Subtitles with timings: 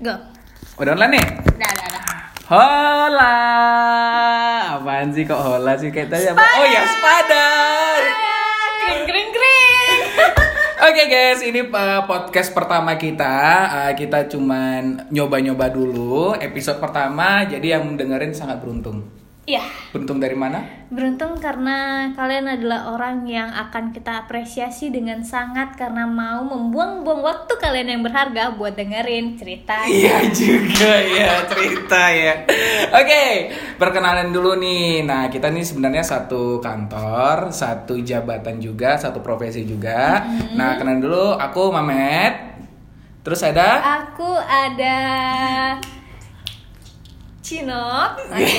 [0.00, 0.16] Go.
[0.80, 1.26] Udah online nih?
[1.60, 2.04] Dah, dah, dah.
[2.48, 3.36] Hola.
[4.80, 6.40] Apaan sih kok hola sih kayak tadi apa?
[6.40, 8.00] Oh ya, Spadar.
[8.80, 10.00] Kring, kring, kring.
[10.88, 13.36] Oke guys, ini uh, podcast pertama kita.
[13.68, 17.44] Uh, kita cuman nyoba-nyoba dulu episode pertama.
[17.44, 19.19] Jadi yang dengerin sangat beruntung.
[19.50, 20.62] Iya, Beruntung dari mana?
[20.90, 27.50] beruntung karena kalian adalah orang yang akan kita apresiasi dengan sangat karena mau membuang-buang waktu
[27.58, 29.86] kalian yang berharga buat dengerin cerita.
[29.90, 32.34] Iya juga ya cerita ya.
[32.94, 35.02] Oke, perkenalan dulu nih.
[35.02, 40.26] Nah kita nih sebenarnya satu kantor, satu jabatan juga, satu profesi juga.
[40.54, 42.54] Nah kenalan dulu, aku Mamet.
[43.26, 43.82] Terus ada?
[44.06, 44.98] Aku ada
[47.50, 48.10] Cinok.
[48.30, 48.54] Oke.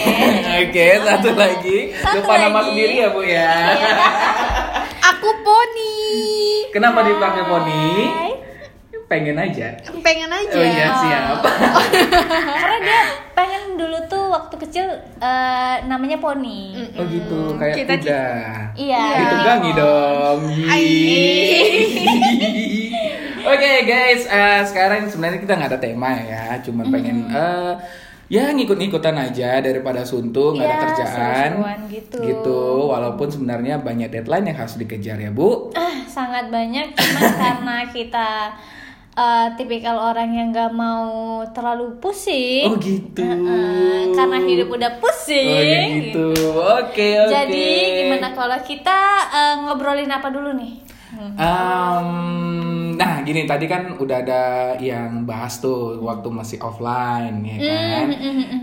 [0.67, 1.95] Oke, satu lagi.
[1.95, 2.67] Satu Lupa nama lagi.
[2.75, 3.51] sendiri ya bu ya.
[5.15, 5.95] Aku poni.
[6.75, 7.87] Kenapa dipakai poni?
[9.07, 9.79] Pengen aja.
[10.03, 10.55] Pengen aja.
[10.59, 11.39] Oh iya siap.
[12.59, 14.87] Karena dia pengen dulu tuh waktu kecil
[15.23, 16.75] eh, namanya poni.
[16.99, 18.23] Oh gitu, kayak Kita- kuda.
[18.75, 19.03] Iya.
[19.23, 20.39] Ditunggangi dong.
[23.51, 27.73] Oke guys, eh, sekarang sebenarnya kita nggak ada tema ya, cuma pengen eh,
[28.31, 31.49] ya ngikut-ngikutan aja daripada suntuk nggak ada Iya, kerjaan.
[31.91, 32.17] gitu.
[32.23, 35.67] Gitu, walaupun sebenarnya banyak deadline yang harus dikejar ya bu.
[35.75, 38.29] Ah, sangat banyak cuma karena kita
[39.11, 41.11] eh, tipikal orang yang nggak mau
[41.51, 42.71] terlalu pusing.
[42.71, 43.19] Oh gitu.
[43.19, 45.51] Eh, karena hidup udah pusing.
[45.51, 46.27] Oh ya gitu.
[46.79, 47.27] Oke oke.
[47.27, 47.67] Jadi
[47.99, 50.79] gimana kalau kita eh, ngobrolin apa dulu nih?
[51.11, 52.07] Em,
[52.95, 54.43] nah gini tadi kan udah ada
[54.77, 58.07] yang bahas tuh waktu masih offline ya kan.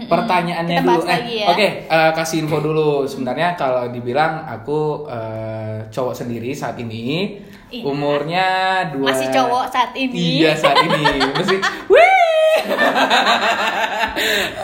[0.06, 1.46] Pertanyaannya Kita dulu, bahas eh lagi ya.
[1.48, 3.04] oke eh, kasih info dulu.
[3.04, 7.36] Sebenarnya kalau dibilang aku eh, cowok sendiri saat ini
[7.68, 7.84] Iya.
[7.84, 8.46] umurnya
[8.88, 9.12] dua.
[9.12, 10.40] Masih cowok saat ini.
[10.40, 11.04] Iya saat ini
[11.36, 11.58] masih.
[11.86, 12.56] Wih.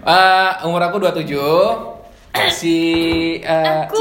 [0.00, 1.28] Eh, umur aku 27
[2.32, 4.00] masih eh, Aku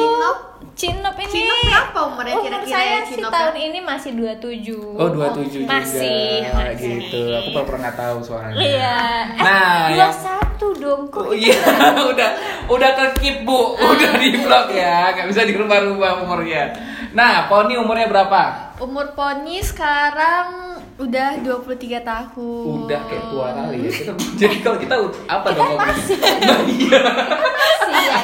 [0.80, 3.64] Cinop ini Cinop berapa umurnya umur kira-kira saya ya, sih Cinop tahun ya?
[3.68, 6.94] ini masih 27 Oh 27 juga Masih, masih.
[7.04, 7.22] gitu.
[7.36, 8.56] Aku pernah nggak tahu soalnya.
[8.56, 9.00] Iya
[9.36, 11.60] Nah, Dua yang satu dong kok Oh iya,
[12.16, 12.30] udah
[12.72, 16.72] udah kekip bu, udah di blok ya, nggak bisa dirubah-rubah umurnya.
[17.12, 18.72] Nah, Poni umurnya berapa?
[18.80, 20.69] Umur poni sekarang
[21.00, 22.66] udah 23 tahun.
[22.84, 23.90] Udah kayak tua kali ya.
[23.90, 24.96] Kita, jadi kalau kita
[25.26, 26.18] apa dong ngomongnya?
[26.44, 27.02] Nah, iya.
[27.40, 28.16] Masih ya?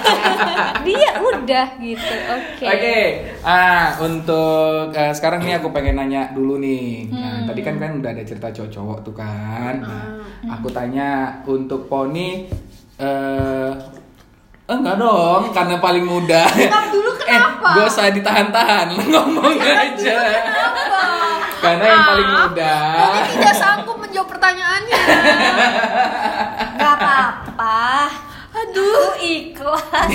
[0.84, 3.00] Dia udah gitu Oke Oke,
[3.42, 7.10] ah untuk eh, sekarang nih aku pengen nanya dulu nih.
[7.10, 7.48] Nah, Hmm.
[7.48, 9.74] tadi kan kan udah ada cerita cowok-cowok tuh kan.
[9.80, 10.08] Nah,
[10.52, 11.10] aku tanya
[11.44, 12.46] untuk Poni
[12.96, 13.72] eh
[14.66, 16.44] enggak dong, karena paling muda.
[16.92, 20.18] dulu Eh, gak usah ditahan-tahan, ngomong aja.
[21.66, 22.76] Karena yang paling muda.
[22.96, 25.02] Poni tidak sanggup menjawab pertanyaannya.
[26.76, 27.86] Gak apa-apa
[28.56, 30.12] Aduh ikhlas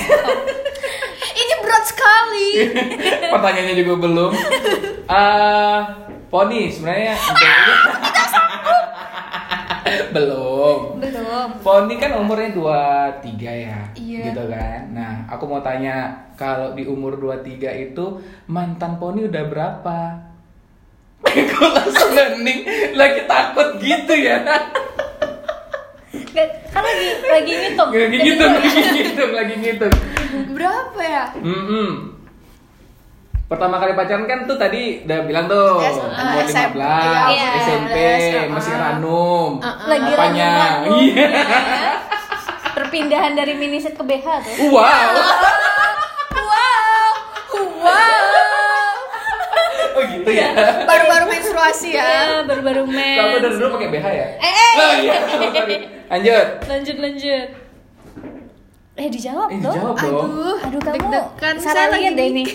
[1.40, 2.48] Ini berat sekali.
[3.28, 4.30] Pertanyaannya juga belum.
[5.10, 5.80] Eh,
[6.30, 7.18] Poni sebenarnya
[10.14, 11.02] belum.
[11.02, 13.80] Belum Poni kan umurnya 23 ya.
[13.98, 14.22] Iya.
[14.30, 14.80] Gitu kan.
[14.94, 20.29] Nah, aku mau tanya kalau di umur 23 itu mantan Poni udah berapa?
[21.24, 22.64] Kok langsung hening?
[22.96, 24.40] Lagi takut gitu ya.
[26.30, 29.94] Gak, Kan lagi lagi ngitung Lagi ngitung, lagi ngitung, lagi ngitung.
[30.54, 31.24] Berapa ya?
[31.38, 31.90] Mm-mm.
[33.50, 37.96] Pertama kali pacaran kan tuh tadi udah bilang tuh umur SMP, 15, iya, SMP,
[38.46, 38.84] 15, masih uh-uh.
[38.94, 39.50] ranum.
[39.90, 40.50] Lagi Apanya?
[40.54, 40.98] ranum-ranum.
[41.02, 41.28] Iya.
[42.78, 44.78] Perpindahan dari miniset ke BH tuh Wow.
[44.78, 45.10] Wow.
[50.00, 50.48] Oh gitu ya.
[50.88, 52.08] Baru-baru menstruasi ya.
[52.08, 54.26] Ya baru-baru men Kamu dari dulu pakai BH ya?
[54.40, 54.72] Eh, eh.
[54.80, 55.18] Oh iya.
[56.08, 56.46] Lanjut.
[56.64, 57.48] Lanjut lanjut
[58.96, 60.24] Eh dijawab Eh, dong jawab dong.
[60.24, 60.80] Aduh, Aduh
[61.36, 62.44] kamu salah Saya lagi deh ini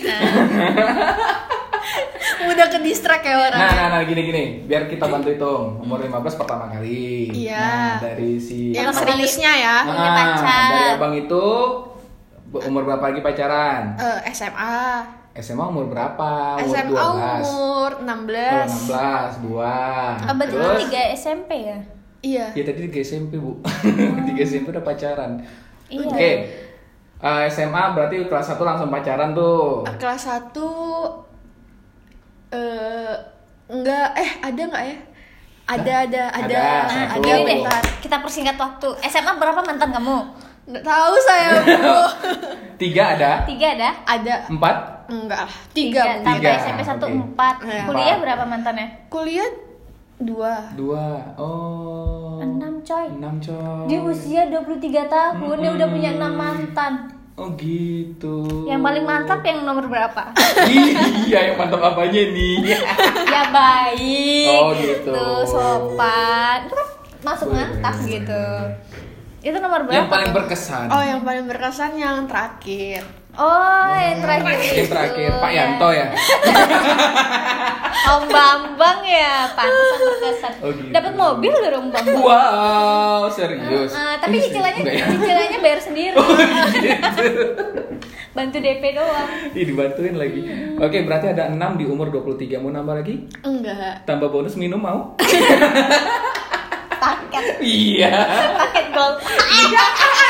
[2.46, 3.58] Mudah ke distract ya orang.
[3.58, 5.78] Nah, nah, nah, gini gini, biar kita bantu hitung.
[5.78, 7.30] Umur 15 pertama kali.
[7.30, 7.62] Iya.
[7.62, 9.76] Nah, dari si Yang seriusnya ya.
[9.86, 10.68] punya Nah, pacar.
[10.70, 11.44] dari abang itu
[12.50, 13.94] umur berapa lagi pacaran?
[13.98, 15.25] Eh, SMA.
[15.40, 16.56] SMA umur berapa?
[16.60, 17.44] Umur SMA 12.
[17.44, 18.88] umur Oh, 16.
[18.88, 20.26] 16, 2.
[20.26, 20.80] Oh, berarti itu Terus?
[20.88, 21.78] 3 SMP ya?
[22.24, 22.46] Iya.
[22.56, 23.60] Ya tadi 3 SMP, Bu.
[24.28, 25.38] 3 SMP udah pacaran.
[25.86, 26.30] Iya Oke.
[27.16, 29.84] Eh, SMA berarti kelas 1 langsung pacaran tuh.
[29.96, 30.52] Kelas 1
[32.46, 33.14] eh
[33.66, 34.96] enggak eh ada enggak ya?
[35.66, 37.22] Ada ada ada Ada, ada, satu.
[37.26, 37.82] Gini deh, bentar.
[37.98, 40.16] kita persingkat waktu SMA berapa mantan kamu?
[40.70, 41.94] Nggak tahu saya Bu.
[42.82, 43.32] Tiga ada?
[43.42, 43.90] Tiga ada?
[44.06, 44.95] ada Empat?
[45.08, 47.06] Enggak lah tiga, Tiga, SMP 1 oke.
[47.34, 47.82] 4 Iya.
[47.86, 48.22] Kuliah Empat.
[48.22, 48.86] berapa mantannya?
[49.08, 49.50] kuliah
[50.16, 51.06] dua Dua.
[51.36, 52.40] Oh.
[52.40, 53.84] 6 6 coy.
[53.90, 56.92] Di usia 23 tahun dia udah punya 6 mantan.
[57.36, 58.64] Oh gitu.
[58.64, 60.32] Yang paling mantap yang nomor berapa?
[61.28, 62.80] iya, yang mantap apanya nih?
[63.34, 64.56] ya baik.
[64.56, 65.12] Oh, gitu.
[65.44, 66.64] sopan.
[66.64, 66.88] Itu kan
[67.20, 68.44] masuk mantap gitu.
[69.44, 70.00] Itu nomor berapa?
[70.00, 70.36] yang paling tuh?
[70.40, 70.88] berkesan.
[70.88, 73.04] Oh yang paling berkesan yang terakhir.
[73.36, 74.56] Oh, yang terakhir.
[74.72, 75.56] Yang terakhir Pak ya.
[75.60, 76.06] Yanto ya.
[78.06, 80.52] Om Bambang ya, pantesan berkesan.
[80.62, 80.88] Oh, gitu.
[80.94, 82.16] Dapat mobil gak Om Bambang?
[82.22, 83.92] Wow, serius.
[83.92, 85.06] Ah, tapi Ini cicilannya enggak ya?
[85.12, 86.14] cicilannya bayar sendiri.
[86.26, 86.32] Oh,
[86.80, 87.26] gitu.
[88.32, 89.28] Bantu DP doang.
[89.52, 90.40] Ih, dibantuin lagi.
[90.76, 92.60] Oke, berarti ada 6 di umur 23.
[92.60, 93.28] Mau nambah lagi?
[93.44, 94.04] Enggak.
[94.04, 95.12] Tambah bonus minum mau?
[97.02, 98.12] Paket, iya.
[98.56, 99.20] paket gold.
[99.20, 100.25] Aduh,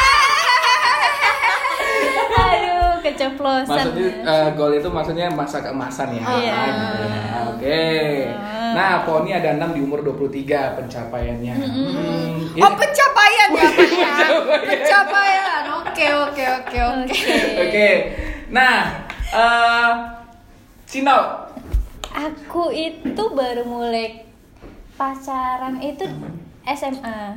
[3.07, 3.71] keceplosan.
[3.71, 6.25] Maksudnya eh, gol itu maksudnya masa keemasan ya.
[6.27, 6.53] Iya.
[6.53, 7.23] Ah, gitu ya.
[7.49, 7.85] Oke.
[8.77, 11.55] Nah, Poni ada 6 di umur 23 pencapaiannya.
[11.55, 14.13] Hmm, ini- Oh pencapaian ya ya.
[14.61, 15.63] Pencapaian.
[15.81, 17.05] Oke oke oke oke.
[17.07, 17.35] Oke.
[17.63, 17.89] Oke.
[18.51, 19.91] Nah, eh
[20.85, 21.19] Cino.
[22.13, 24.25] Aku itu baru mulai
[24.97, 26.05] pacaran itu
[26.67, 27.37] SMA.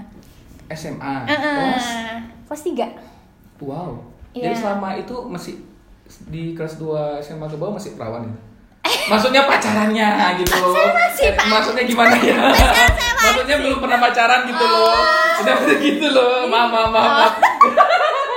[0.70, 1.16] SMA.
[1.24, 1.88] Uh Kelas
[2.48, 2.88] Kelas 3.
[3.60, 4.09] Wow.
[4.32, 4.44] Iya.
[4.46, 5.56] Jadi selama itu masih
[6.26, 6.90] di kelas 2
[7.20, 8.36] SMA ke bawah masih perawan ya?
[9.08, 10.74] Maksudnya pacarannya gitu loh.
[10.74, 11.48] masih, Eh.
[11.48, 12.38] Maksudnya gimana ya?
[13.16, 14.98] Maksudnya belum pernah pacaran gitu loh.
[15.40, 16.46] Udah gitu loh.
[16.46, 17.06] Maaf, maaf, maaf.
[17.06, 17.34] maaf.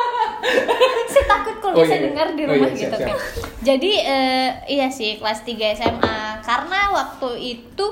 [1.07, 2.05] Saya takut kalau Oh, bisa iya.
[2.09, 3.09] dengar di Oh, rumah iya, siap, gitu siap.
[3.09, 3.17] kan.
[3.69, 7.85] Jadi eh, iya sih kelas 3 SMA karena waktu itu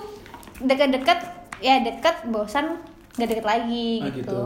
[0.59, 1.19] dekat-dekat
[1.59, 2.77] ya dekat bosan
[3.15, 4.21] nggak deket lagi Ah, gitu.
[4.27, 4.43] gitu.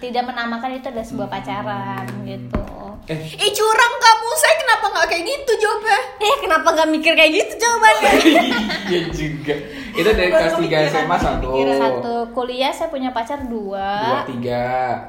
[0.00, 2.62] Tidak menamakan itu adalah sebuah pacaran gitu.
[3.08, 5.98] Eh, Ih curang kamu, saya kenapa nggak kayak gitu jawabnya?
[6.18, 8.12] Eh kenapa nggak mikir kayak gitu jawabannya?
[8.92, 9.54] iya juga.
[9.90, 11.48] Itu dari kelas 3 kepikiran, SMA satu.
[11.74, 13.88] Satu kuliah saya punya pacar dua.
[13.98, 14.66] Dua, tiga.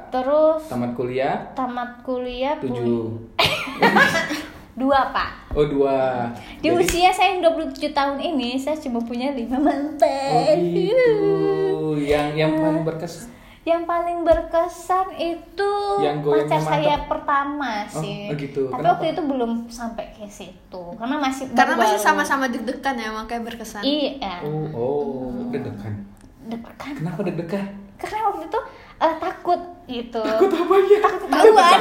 [0.10, 3.19] Terus Tamat kuliah, tamat kuliah tujuh.
[4.80, 5.51] dua pak.
[5.51, 6.31] Oh, dua.
[6.57, 10.56] Di Jadi- usia saya yang 27 tahun ini saya cuma punya lima Oh, mantan.
[10.72, 11.12] gitu.
[12.00, 13.28] Yang yang paling berkesan.
[13.62, 17.10] Yang paling berkesan itu Yang pacar saya mantap.
[17.12, 18.20] pertama Oh, sih.
[18.26, 18.62] oh gitu.
[18.66, 18.92] Tapi Kenapa?
[18.94, 22.08] waktu itu belum sampai ke situ karena masih Karena masih baru-baru.
[22.24, 23.84] sama-sama deg-degan ya makanya berkesan.
[23.84, 24.36] Iya.
[24.42, 25.94] Oh, oh, deg-degan.
[26.46, 26.94] Deg-degan.
[26.96, 27.68] Kenapa deg-degan?
[27.96, 28.60] Karena waktu itu
[28.98, 30.22] eh, takut gitu.
[30.24, 30.98] Takut apa ya?
[31.00, 31.80] Takut ketahuan.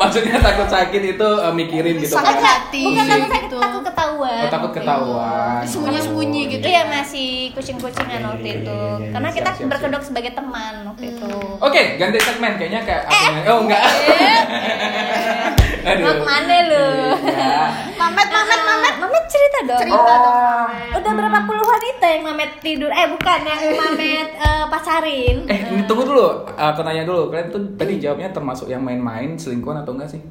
[0.00, 2.42] Maksudnya takut sakit itu eh, mikirin gitu Sakit kan?
[2.42, 2.82] hati.
[2.82, 3.58] Bukan takut sakit, gitu.
[3.60, 4.40] takut ketahuan.
[4.40, 5.60] Oh, takut ketahuan.
[5.62, 6.64] Sembunyi-sembunyi gitu.
[6.64, 8.72] Iya masih kucing-kucingan Iya, waktu iya, itu.
[8.72, 9.12] iya, iya, iya.
[9.12, 11.12] Karena Siap, kita berkedok sebagai teman waktu Hmm.
[11.12, 11.32] itu.
[11.60, 13.40] Oke, ganti segmen kayaknya kayak apa ya?
[13.46, 13.82] Oh, enggak.
[15.80, 16.04] Aduh.
[16.04, 16.86] Mau ke mana lu?
[17.24, 17.60] Iya.
[17.96, 18.94] Mamet, mamet, mamet.
[19.00, 19.80] Mamet cerita dong.
[19.80, 20.34] Cerita dong.
[20.34, 20.64] Oh.
[20.68, 20.92] Mamet.
[21.00, 22.90] Udah berapa puluh wanita yang Mamet tidur?
[22.92, 25.36] Eh bukan yang Mamet eh, pacarin.
[25.48, 26.44] Eh, ini tunggu dulu.
[26.54, 27.32] Aku nanya dulu.
[27.32, 30.22] Kalian tuh tadi jawabnya termasuk yang main-main, selingkuhan atau enggak sih?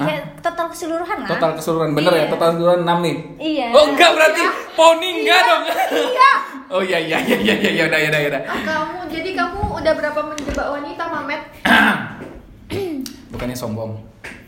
[0.00, 1.30] Ya total keseluruhan lah.
[1.36, 2.24] Total keseluruhan bener ya?
[2.24, 2.30] Iya.
[2.32, 3.16] Total keseluruhan 6 nih.
[3.38, 3.66] Iya.
[3.76, 4.42] Oh enggak berarti
[4.74, 5.62] poni enggak dong.
[5.92, 6.32] Iya.
[6.72, 8.42] Oh iya iya iya iya iya udah udah udah.
[8.48, 11.40] Ah, kamu, jadi kamu udah berapa menjebak wanita, Mamet?
[13.36, 13.92] Bukannya sombong.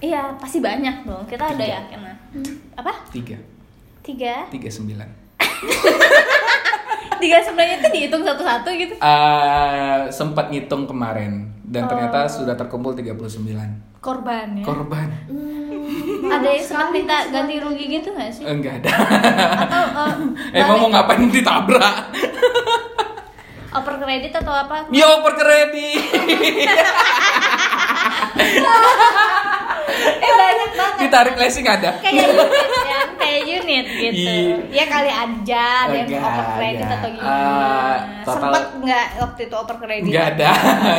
[0.05, 1.25] Iya pasti banyak dong.
[1.25, 1.81] Kita ada Tiga.
[1.81, 2.17] yakin lah.
[2.77, 2.93] Apa?
[3.09, 3.37] Tiga.
[4.03, 4.45] Tiga.
[4.49, 5.09] Tiga sembilan.
[7.23, 8.95] Tiga sebenarnya itu dihitung satu-satu gitu.
[8.95, 12.29] Eh, sempat ngitung kemarin dan ternyata Oh.
[12.29, 13.25] sudah terkumpul 39
[13.99, 14.61] Korban ya.
[14.63, 15.09] korban.
[16.27, 18.45] ada yang sempat minta ganti rugi gitu nggak sih?
[18.45, 18.93] Enggak ada.
[19.65, 19.85] Atau
[20.53, 21.97] eh, Emang mau ngapain ditabrak?
[23.75, 24.85] oper kredit atau apa?
[24.93, 26.05] Yo per kredit.
[30.05, 30.99] Eh banyak banget.
[31.01, 31.91] Ditarik leasing ada.
[31.97, 32.49] kayak unit
[32.85, 34.31] ya, kayak unit gitu.
[34.31, 34.57] Iya.
[34.71, 36.09] Ya kali aja ada yang
[36.55, 36.95] kredit enggak.
[36.95, 37.31] atau gimana.
[37.31, 40.05] Ah, total- Sempet nggak waktu itu oper kredit?
[40.05, 40.51] Enggak ada.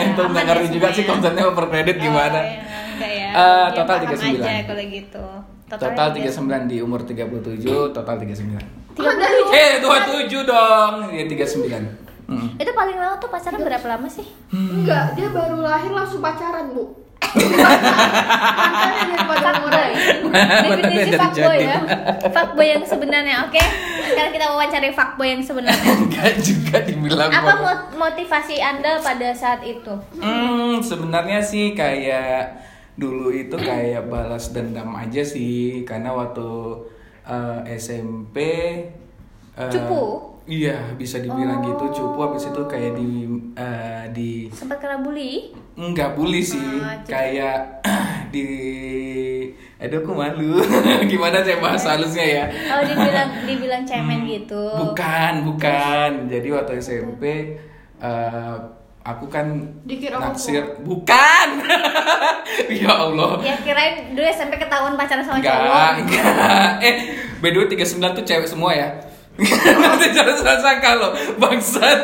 [0.04, 1.08] Itu Aman nggak ya ngerti juga sih ya?
[1.08, 2.36] konsepnya kredit gimana.
[2.36, 2.60] Oh, iya,
[2.92, 3.28] enggak ya.
[3.28, 4.42] Eh, Ya, total paham 39.
[4.42, 5.26] aja kalau gitu.
[5.66, 8.62] Total 39 di umur 37, total 39.
[8.96, 9.52] Tiga puluh.
[9.52, 10.94] Eh, 27 dong.
[11.12, 11.84] Ya 39.
[12.26, 12.58] Mm.
[12.58, 14.26] Itu paling lama tuh pacaran berapa lama sih?
[14.50, 17.06] Enggak, dia baru lahir langsung pacaran, Bu.
[20.66, 21.66] Umur Definisi fuckboy jadi.
[21.68, 21.80] ya.
[22.32, 23.64] Fuckboy yang sebenarnya, oke?
[24.12, 25.92] Sekarang kita wawancari fuckboy yang sebenarnya.
[26.06, 27.54] Enggak juga dibilang Apa
[27.96, 29.94] motivasi Anda pada saat itu?
[30.20, 32.66] Hmm, sebenarnya sih kayak
[32.96, 36.48] dulu itu kayak balas dendam aja sih karena waktu
[37.28, 38.38] eh, SMP
[39.60, 40.35] eh, Cupu?
[40.46, 41.66] Iya, bisa dibilang Oh.
[41.68, 43.26] gitu cupu habis itu kayak di
[43.56, 45.50] eh, di Sempat kena bully?
[45.74, 47.58] Enggak bully sih, Ah, jadi- kayak
[48.30, 48.46] di
[49.76, 50.62] Aduh aku malu.
[51.12, 52.44] Gimana saya bahas halusnya ya?
[52.48, 54.64] Kalau dibilang dibilang cemen gitu.
[54.72, 56.10] Bukan, bukan.
[56.26, 57.24] Jadi waktu SMP
[57.98, 58.56] eh,
[59.02, 59.46] aku kan
[59.84, 60.78] Dikira naksir.
[60.80, 61.48] Bukan.
[62.80, 63.42] ya Allah.
[63.42, 65.92] Ya kirain dulu SMP ketahuan pacaran sama Enggak, cowok.
[66.00, 66.70] enggak.
[66.82, 66.96] Eh,
[67.42, 68.90] by the way 39 tuh cewek semua ya.
[69.36, 72.00] Nanti jangan salah sangka lo, bangsat.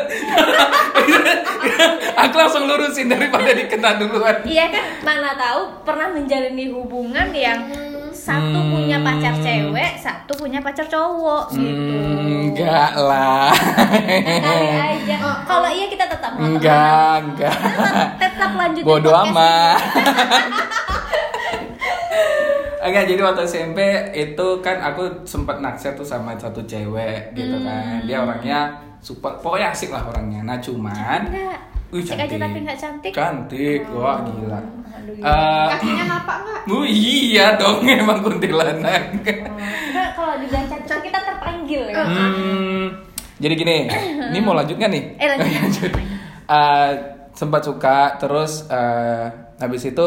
[2.22, 4.44] aku langsung lurusin daripada dikena duluan.
[4.44, 7.60] Iya kan mana tahu pernah menjalani hubungan yang
[8.12, 8.70] satu Hmm.
[8.70, 11.96] punya pacar cewek, satu punya pacar cowok gitu.
[11.96, 13.50] Hmm, enggak lah.
[13.50, 15.16] Kali aja.
[15.48, 16.44] Kalau iya kita tetap mau.
[16.46, 17.56] Enggak, enggak.
[17.56, 19.80] Tetap, tetap lanjutin Bodoh amat.
[22.82, 23.78] Enggak, jadi waktu SMP
[24.12, 27.62] itu kan aku sempat naksir tuh sama satu cewek gitu Hmm.
[27.62, 28.02] kan.
[28.02, 28.60] Dia orangnya
[28.98, 30.42] super, pokoknya asik lah orangnya.
[30.42, 31.30] Nah cuman.
[31.92, 33.12] Wih, Asik aja tapi nggak cantik.
[33.12, 34.56] Cantik, wah gila.
[34.92, 35.70] Aduh, Eh, gila.
[35.70, 36.60] Kakinya napak nggak?
[36.74, 39.02] oh iya dong emang kuntilanak.
[39.14, 42.02] Enggak, kalau dibilang cantik kita terpanggil ya.
[42.02, 42.84] Hmm,
[43.36, 43.76] jadi gini,
[44.26, 45.04] ini mau lanjut nggak nih?
[45.16, 45.46] Eh, lanjut.
[45.62, 45.92] Lanjut.
[46.44, 46.90] Eh,
[47.32, 49.26] sempat suka, terus eh,
[49.58, 50.06] habis itu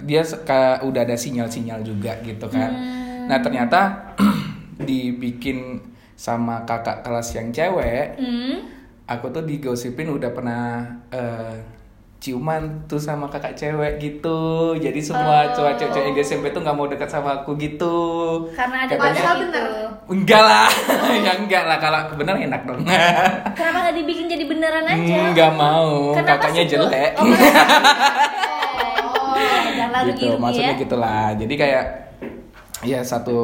[0.00, 2.70] dia suka udah ada sinyal-sinyal juga gitu kan.
[2.70, 3.26] Hmm.
[3.26, 3.80] Nah ternyata
[4.80, 5.80] dibikin
[6.14, 8.64] sama kakak kelas yang cewek, Hmm.
[9.04, 11.58] aku tuh digosipin udah pernah eh,
[12.16, 14.40] ciuman tuh sama kakak cewek gitu.
[14.74, 15.52] Jadi semua Oh.
[15.52, 17.96] cowok-cowok yang di SMP tuh nggak mau dekat sama aku gitu.
[18.50, 19.52] Karena ada Katanya- padahal bener.
[19.52, 19.92] bener.
[20.06, 20.68] Enggak lah,
[21.24, 22.80] ya enggak lah kalau bener enak dong.
[23.58, 25.16] Kenapa nggak dibikin jadi beneran aja?
[25.28, 27.12] Enggak mau, Kenapa kakaknya jelek.
[27.16, 27.28] Oh,
[29.94, 30.80] lalu gitu, rugi maksudnya ya.
[30.80, 31.24] gitulah.
[31.34, 31.84] Jadi kayak
[32.82, 33.36] ya satu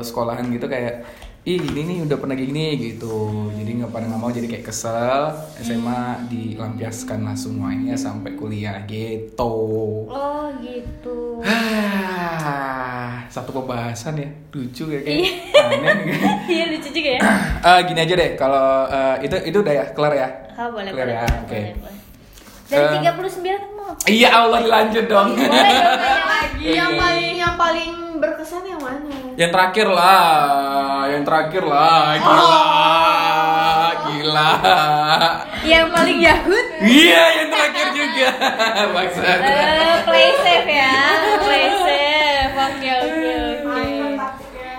[0.00, 1.02] sekolahan gitu kayak
[1.44, 3.16] ih ini nih udah pernah gini gitu.
[3.50, 5.28] Jadi nggak pada nggak mau jadi kayak kesel.
[5.58, 9.52] SMA dilampiaskan lah semuanya sampai kuliah gitu.
[10.06, 11.40] Oh gitu.
[13.26, 15.32] Satu pembahasan ya lucu ya kayak Iya.
[15.66, 15.94] aneh
[16.54, 17.20] Iya lucu juga ya.
[17.66, 21.02] Eh, gini aja deh kalau eh, itu itu udah ya kelar ya Oh, boleh, Clear
[21.02, 21.50] boleh, ya, oke.
[21.50, 21.98] boleh, boleh.
[22.64, 22.90] Dan Eh.
[23.02, 23.62] 39 kan
[24.06, 26.64] iya Allah dilanjut dong Boleh dong tanya lagi.
[26.66, 29.10] Yang paling yang paling berkesan yang mana?
[29.34, 30.30] yang terakhir lah
[31.08, 32.62] yang terakhir lah gila
[34.04, 34.52] gila
[35.64, 36.66] Yang paling Yahud.
[36.80, 38.28] iya yang terakhir juga
[38.94, 40.94] maksud Eh, play safe ya.
[41.40, 42.52] Play safe.
[42.54, 43.32] Oke, oke,
[43.64, 43.84] oke.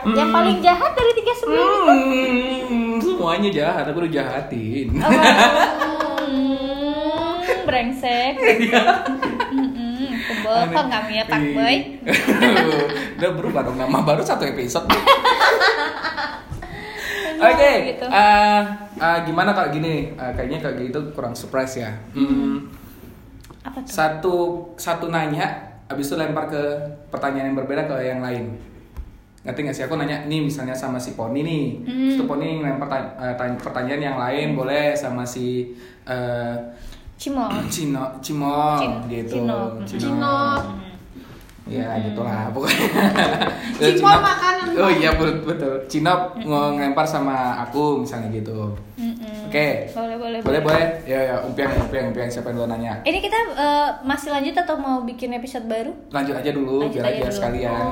[0.08, 1.46] Yang paling jahat dari 39 itu?
[2.64, 5.10] hmm, semuanya jahat aku udah jahatin Oh,
[7.65, 8.34] brengsek.
[9.55, 11.75] Mm-mm, Kebohong kami ya Pak Boy.
[13.15, 14.86] Udah berubah dong nama baru satu episode.
[17.36, 18.05] Oke, gitu.
[18.07, 18.62] eh,
[18.95, 20.07] eh, gimana kalau gini?
[20.10, 21.91] Eh, kayaknya kayak gitu kurang surprise ya.
[22.15, 22.72] Hmm,
[23.62, 23.91] Apa tuh?
[23.91, 24.36] satu
[24.75, 25.51] satu nanya,
[25.86, 26.63] abis itu lempar ke
[27.10, 28.55] pertanyaan yang berbeda ke yang lain.
[29.43, 29.84] Ngerti nggak sih?
[29.84, 32.07] Aku nanya nih misalnya sama si Poni nih, Hmm.
[32.07, 35.75] Terus tuh Poni ngelempar ta- eh, tanya- pertanyaan yang lain boleh sama si
[36.07, 36.55] eh,
[37.15, 37.48] Cimol.
[37.67, 39.36] Cino, Cimol Cin- gitu.
[39.39, 39.60] Cino.
[39.88, 40.38] Cino.
[41.65, 42.86] Ya gitulah pokoknya.
[43.81, 44.65] Cimol Cino- makanan.
[44.75, 45.74] Oh iya betul betul.
[45.88, 48.75] Cino mau ngelempar sama aku misalnya gitu.
[49.00, 49.48] Mm-mm.
[49.48, 49.88] Oke.
[49.89, 50.86] Boleh, boleh, Boleh boleh.
[51.07, 53.00] Ya ya umpian umpian umpian siapa yang nanya.
[53.01, 55.95] Ini kita eh, masih lanjut atau mau bikin episode baru?
[56.12, 57.34] Lanjut aja dulu Lanjut biar aja aja dulu.
[57.34, 57.84] sekalian.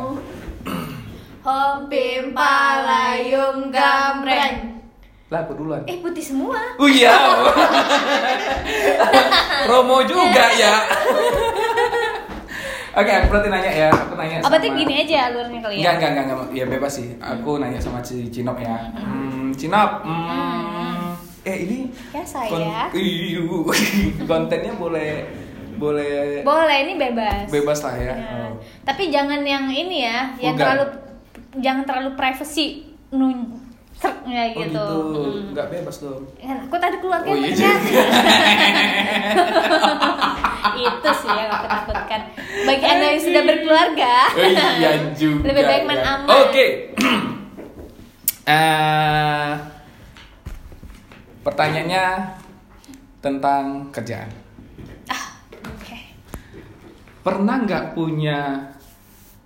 [1.47, 4.82] Hom pim palayung gambreng.
[5.33, 5.81] Lah aku duluan.
[5.83, 6.61] Eh putih semua.
[6.77, 7.09] Oh iya.
[9.65, 10.75] Promo juga ya.
[12.93, 13.89] Oke, aku berarti nanya ya.
[13.89, 15.81] Aku nanya Oh, berarti sama- gini aja alurnya kali ya.
[15.81, 17.07] Enggak, enggak, enggak, enggak, ya bebas sih.
[17.17, 18.77] Aku nanya sama si Cinop ya.
[18.93, 22.49] Hmm, Cinop, hmm, eh ini Ya saya.
[22.53, 22.93] kon-
[24.29, 25.25] kontennya boleh
[25.73, 27.49] boleh Boleh, ini bebas.
[27.49, 28.13] bebas lah ya.
[28.13, 28.15] Ya.
[28.45, 28.61] Oh.
[28.85, 30.85] Tapi jangan yang ini ya, yang terlalu
[31.57, 33.57] jangan terlalu privacy nun
[34.25, 34.67] ya Oh gitu.
[34.67, 34.87] gitu,
[35.23, 35.51] Mm.
[35.51, 36.23] nggak bebas dong.
[36.35, 37.71] Kan aku tadi keluarga Oh, iya.
[40.73, 42.21] Itu sih yang aku takutkan.
[42.65, 45.45] Bagi anda yang sudah berkeluarga, Oh iya juga.
[45.45, 46.11] lebih baik main ya.
[46.13, 46.27] aman.
[46.41, 46.65] Oke.
[48.43, 49.51] Eh,
[51.41, 52.05] pertanyaannya
[53.17, 54.27] tentang kerjaan.
[55.63, 55.95] Oke.
[57.23, 58.67] Pernah nggak punya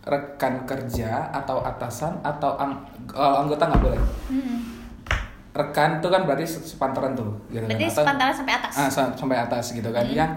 [0.01, 4.01] rekan kerja atau atasan atau ang- kalau anggota nggak boleh?
[4.27, 4.57] Hmm.
[5.51, 7.67] Rekan itu kan berarti se- sepantaran tuh, gitu kan?
[7.67, 8.73] Berarti Atau- sepantaran sampai atas.
[8.73, 10.03] Ah, sa- sampai atas gitu kan?
[10.03, 10.13] Hmm.
[10.13, 10.31] Yang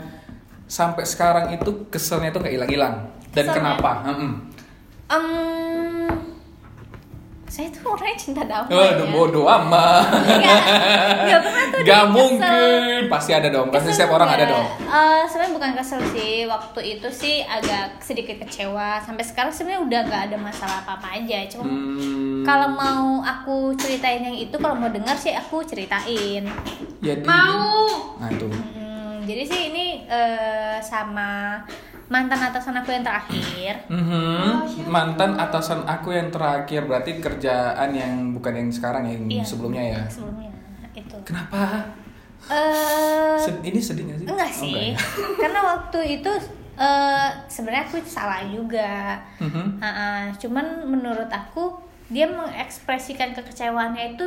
[0.65, 2.95] sampai sekarang itu keselnya tuh nggak hilang-hilang.
[3.29, 3.55] Dan Keselnya?
[3.77, 3.91] kenapa?
[4.07, 4.33] Mm-mm.
[5.07, 5.25] Em,
[7.51, 8.71] saya tuh orangnya cinta damai.
[8.71, 9.11] Waduh, ya.
[9.11, 10.07] bodoh amat.
[10.07, 10.63] Nggak,
[11.21, 12.15] nggak pernah tuh Gak kesel.
[12.15, 13.69] mungkin, pasti ada dong.
[13.69, 14.53] Pasti setiap orang ada nggak?
[14.55, 14.67] dong.
[14.87, 16.35] Eh, sebenarnya bukan kesel sih.
[16.47, 19.03] Waktu itu sih agak sedikit kecewa.
[19.03, 21.43] Sampai sekarang sebenarnya udah nggak ada masalah apa-apa aja.
[21.49, 26.47] Cuma Hmm, kalau mau aku ceritain yang itu, kalau mau dengar sih aku ceritain.
[27.01, 28.15] jadi, Mau.
[28.17, 28.47] Nah tuh.
[28.49, 31.59] Hmm, jadi sih ini eh, sama
[32.11, 33.75] mantan atasan aku yang terakhir.
[33.87, 34.85] Mhm.
[34.85, 40.03] Mantan atasan aku yang terakhir berarti kerjaan yang bukan yang sekarang yang Iya, sebelumnya ya.
[40.11, 40.51] Sebelumnya
[40.91, 41.17] itu.
[41.23, 41.87] Kenapa?
[42.51, 44.27] Eh, Sed- ini sedih gak sih?
[44.27, 44.99] enggak Oh, sih, ya?
[45.43, 46.33] karena waktu itu
[46.75, 49.23] eh, sebenarnya aku salah juga.
[49.39, 49.79] Mhm.
[49.79, 51.79] Ah, ah, cuman menurut aku
[52.11, 54.27] dia mengekspresikan kekecewaannya itu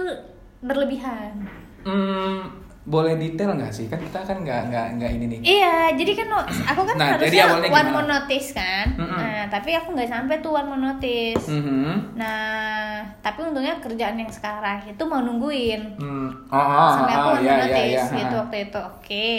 [0.63, 1.35] berlebihan.
[1.83, 2.47] Hmm,
[2.83, 3.87] boleh detail nggak sih?
[3.87, 5.39] Kan kita kan nggak nggak nggak ini nih.
[5.39, 6.27] Iya, jadi kan
[6.67, 7.89] aku kan Nah, harusnya one gimana?
[7.89, 8.85] more notice kan.
[8.93, 9.15] Mm-mm.
[9.15, 11.47] Nah, tapi aku nggak sampai tuh one more notice.
[11.47, 12.19] Mhm.
[12.19, 16.27] Nah, tapi untungnya kerjaan yang sekarang itu mau nungguin Hmm.
[16.47, 18.17] Oh, oh, sampai aku oh, one more iya, notice iya.
[18.19, 18.41] gitu Ha.
[18.43, 18.79] waktu itu.
[18.81, 19.31] Oke.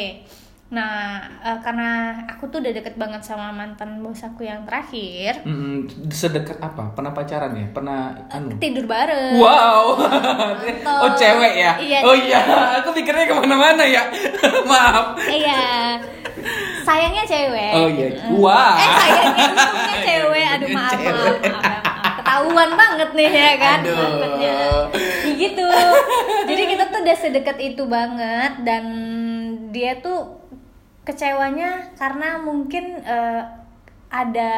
[0.74, 1.90] Nah, eh, karena
[2.26, 6.90] aku tuh udah deket banget sama mantan bos aku yang terakhir, Mm, sedekat apa?
[6.90, 7.66] Pernah pacaran ya?
[7.70, 8.58] Pernah anu?
[8.58, 9.38] tidur bareng.
[9.38, 9.94] Wow.
[10.98, 11.72] oh cewek ya?
[11.78, 12.40] Iya, oh iya,
[12.78, 14.02] aku pikirnya ke mana-mana ya.
[14.70, 15.14] Maaf.
[15.20, 15.94] Iya.
[16.82, 17.72] Sayangnya cewek.
[17.72, 18.06] Oh iya.
[18.26, 18.36] Mm.
[18.36, 18.74] Wah.
[18.74, 20.44] Eh sayangnya untungnya cewek.
[20.54, 21.14] Aduh maaf Cewek.
[21.14, 21.82] maaf, maaf.
[22.14, 23.78] Ketahuan banget nih ya kan.
[23.80, 24.36] Aduh.
[24.36, 24.58] Ya
[25.34, 25.66] gitu.
[26.44, 28.84] Jadi kita tuh udah sedekat itu banget dan
[29.70, 30.43] dia tuh
[31.04, 33.42] kecewanya karena mungkin eh,
[34.08, 34.52] ada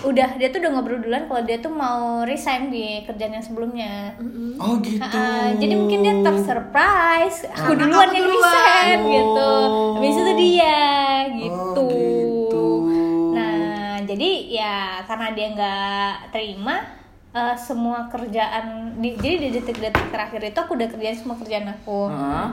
[0.00, 4.16] udah dia tuh udah ngobrol duluan kalau dia tuh mau resign di kerjaan yang sebelumnya.
[4.56, 4.98] Oh gitu.
[4.98, 8.44] Ah, jadi mungkin dia tersurprise aku Karena duluan aku yang duluan.
[8.50, 9.08] resign Oh.
[9.08, 9.50] gitu
[9.94, 10.80] habis itu dia
[11.30, 11.84] gitu.
[11.86, 12.66] Oh, gitu.
[13.30, 13.60] nah
[14.02, 16.76] jadi ya karena dia nggak terima
[17.30, 18.66] eh, semua kerjaan
[18.98, 22.48] di, jadi di detik-detik terakhir itu aku udah kerjain semua kerjaan aku Heeh.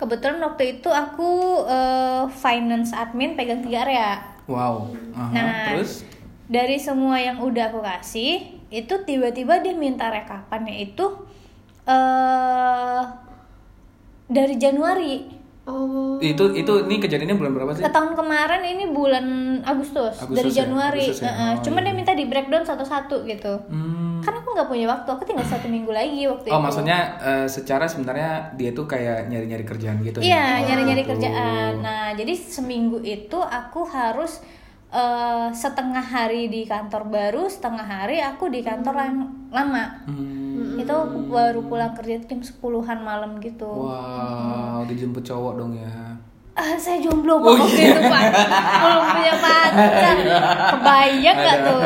[0.00, 1.30] Kebetulan waktu itu aku
[1.62, 4.10] eh, finance admin pegang tiga area
[4.44, 4.90] Wow.
[5.12, 6.02] Aha, Nah, terus?
[6.46, 11.06] dari semua yang udah aku kasih, itu tiba-tiba dia minta rekapannya itu
[11.86, 13.02] eh
[14.26, 15.38] dari Januari.
[15.66, 16.18] Oh.
[16.18, 17.82] Itu itu ini kejadiannya bulan berapa sih?
[17.82, 19.26] Ke tahun kemarin ini bulan
[19.62, 20.56] Agustus, Agustus dari ya?
[20.64, 21.04] Januari.
[21.04, 21.30] Agustus ya?
[21.30, 21.84] Heeh, Oh, Cuma iya.
[21.86, 23.54] dia minta di breakdown satu-satu gitu.
[23.70, 23.99] Hmm.
[24.20, 26.62] Kan aku nggak punya waktu, aku tinggal satu minggu lagi waktu Oh, itu.
[26.62, 30.66] maksudnya eh, secara sebenarnya dia tuh kayak nyari-nyari kerjaan gitu Iya, ya?
[30.66, 31.10] nyari-nyari gitu.
[31.14, 31.72] kerjaan.
[31.78, 34.40] Nah, jadi seminggu itu aku harus
[34.90, 40.02] eh, setengah hari di kantor baru, setengah hari aku di kantor yang lama.
[40.04, 40.74] Hmm.
[40.76, 43.64] Itu aku baru pulang kerja itu jam 10-an malam gitu.
[43.66, 45.88] Wow, dijemput cowok dong ya.
[46.52, 47.88] Ah, saya jomblo Oh, Pak, waktu iya.
[47.88, 48.22] itu Pak.
[48.76, 50.16] Belum punya pacar.
[50.74, 51.56] Kebayang Aduh.
[51.62, 51.80] tuh?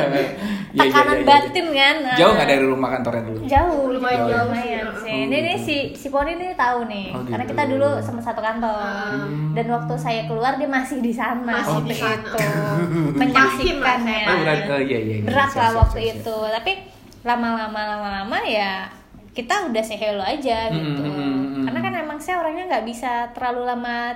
[0.74, 1.28] Iya, iya, Tekanan iya, iya.
[1.30, 1.96] batin kan.
[2.02, 3.38] Nah, Jauh nggak dari rumah kantornya dulu?
[3.46, 5.02] Jauh, Lumayan jauh, jauh lumayan sih.
[5.04, 5.18] sih.
[5.24, 7.52] Ini, ini si si Poni ini tahu nih, Oh, karena gitu.
[7.52, 8.82] kita dulu sama satu kantor.
[9.54, 12.26] Dan waktu saya keluar dia masih di sana Masih waktu di sana.
[12.26, 12.46] itu,
[13.14, 14.20] menyaksikannya.
[14.24, 15.24] Oh, berat- oh, iya, iya, iya.
[15.24, 16.20] Berat lah waktu siap, siap.
[16.20, 16.72] itu, tapi
[17.22, 18.84] lama-lama lama-lama ya
[19.30, 21.00] kita udah say hello aja gitu.
[21.00, 21.64] mm, mm, mm.
[21.64, 24.14] Karena kan emang saya orangnya nggak bisa terlalu lama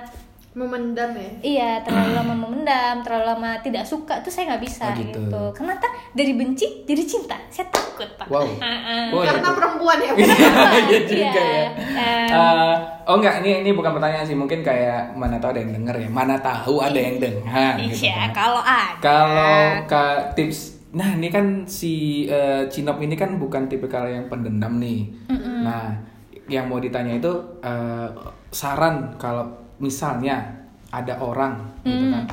[0.59, 1.31] Memendam ya.
[1.39, 5.19] Iya, terlalu lama memendam, terlalu lama tidak suka tuh saya nggak bisa Oh, gitu.
[5.23, 5.43] gitu.
[5.53, 8.27] Karena tak dari benci jadi cinta, saya takut pak.
[8.27, 8.43] Wow.
[8.59, 9.05] Ah, ah.
[9.09, 9.55] Oh, Karena gitu.
[9.55, 10.11] perempuan ya.
[10.89, 11.31] Iya juga Iya.
[11.31, 11.69] ya.
[11.95, 12.73] Eh,
[13.05, 16.09] oh enggak, ini ini bukan pertanyaan sih, mungkin kayak mana tahu ada yang denger ya,
[16.09, 17.73] mana tahu ada yang dengar.
[17.79, 18.29] gitu Iya, kan.
[18.35, 18.99] kalau ada.
[18.99, 20.03] Kalau ke
[20.35, 20.59] tips,
[20.91, 21.93] nah ini kan si
[22.25, 25.07] eh, Cinop ini kan bukan tipikal yang pendendam nih.
[25.63, 25.95] Nah,
[26.45, 28.07] yang mau ditanya itu eh,
[28.49, 29.47] saran kalau
[29.79, 30.45] misalnya
[30.91, 32.23] ada orang gitu kan,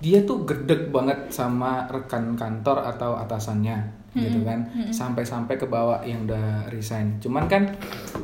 [0.00, 6.26] dia tuh gedek banget sama rekan kantor atau atasannya gitu kan, sampai-sampai ke bawah yang
[6.26, 7.22] udah resign.
[7.22, 7.70] Cuman kan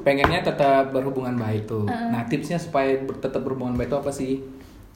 [0.03, 1.87] pengennya tetap berhubungan baik tuh.
[1.87, 4.43] Nah tipsnya supaya tetap berhubungan baik itu apa sih?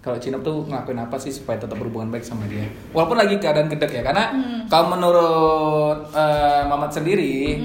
[0.01, 2.65] kalau Cinop tuh ngelakuin apa sih supaya tetap berhubungan baik sama dia?
[2.97, 4.33] Walaupun lagi keadaan gedek ya karena
[4.73, 7.61] kalau menurut eh, Mamat sendiri